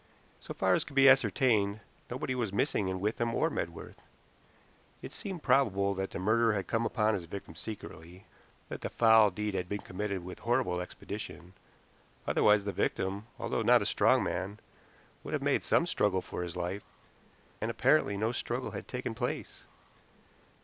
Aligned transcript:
So 0.39 0.55
far 0.55 0.73
as 0.73 0.83
could 0.83 0.95
be 0.95 1.07
ascertained, 1.07 1.79
nobody 2.09 2.33
was 2.33 2.51
missing 2.51 2.87
in 2.87 2.99
Withan 2.99 3.29
or 3.35 3.51
Medworth. 3.51 4.01
It 5.03 5.13
seemed 5.13 5.43
probable 5.43 5.93
that 5.93 6.09
the 6.09 6.17
murderer 6.17 6.55
had 6.55 6.65
come 6.65 6.87
upon 6.87 7.13
his 7.13 7.25
victim 7.25 7.53
secretly, 7.53 8.25
that 8.67 8.81
the 8.81 8.89
foul 8.89 9.29
deed 9.29 9.53
had 9.53 9.69
been 9.69 9.81
committed 9.81 10.25
with 10.25 10.39
horrible 10.39 10.81
expedition, 10.81 11.53
otherwise 12.27 12.63
the 12.63 12.71
victim, 12.71 13.27
although 13.37 13.61
not 13.61 13.83
a 13.83 13.85
strong 13.85 14.23
man, 14.23 14.57
would 15.23 15.35
have 15.35 15.43
made 15.43 15.63
some 15.63 15.85
struggle 15.85 16.23
for 16.23 16.41
his 16.41 16.55
life, 16.55 16.81
and 17.61 17.69
apparently 17.69 18.17
no 18.17 18.31
struggle 18.31 18.71
had 18.71 18.87
taken 18.87 19.13
place. 19.13 19.65